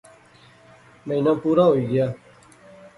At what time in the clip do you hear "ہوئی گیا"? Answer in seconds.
1.69-2.07